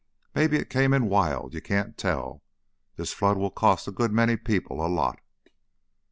[0.33, 2.41] Maybe it came in wild, you can't tell.
[2.95, 5.19] This flood will cost a good many people a lot."